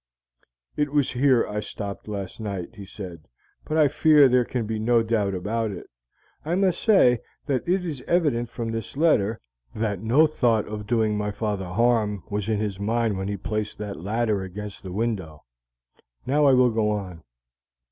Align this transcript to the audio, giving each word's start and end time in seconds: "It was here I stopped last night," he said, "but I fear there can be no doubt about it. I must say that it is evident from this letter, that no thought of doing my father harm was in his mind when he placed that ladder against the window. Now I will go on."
"It 0.75 0.91
was 0.93 1.11
here 1.11 1.45
I 1.47 1.59
stopped 1.59 2.07
last 2.07 2.39
night," 2.39 2.73
he 2.73 2.87
said, 2.87 3.27
"but 3.65 3.77
I 3.77 3.87
fear 3.87 4.27
there 4.27 4.43
can 4.43 4.65
be 4.65 4.79
no 4.79 5.03
doubt 5.03 5.35
about 5.35 5.69
it. 5.69 5.85
I 6.43 6.55
must 6.55 6.81
say 6.81 7.19
that 7.45 7.67
it 7.69 7.85
is 7.85 8.01
evident 8.07 8.49
from 8.49 8.71
this 8.71 8.97
letter, 8.97 9.39
that 9.75 10.01
no 10.01 10.25
thought 10.25 10.67
of 10.67 10.87
doing 10.87 11.15
my 11.15 11.29
father 11.29 11.65
harm 11.67 12.23
was 12.31 12.49
in 12.49 12.57
his 12.57 12.79
mind 12.79 13.15
when 13.15 13.27
he 13.27 13.37
placed 13.37 13.77
that 13.77 13.95
ladder 14.01 14.41
against 14.41 14.81
the 14.81 14.91
window. 14.91 15.43
Now 16.25 16.45
I 16.45 16.53
will 16.53 16.71
go 16.71 16.89
on." 16.89 17.21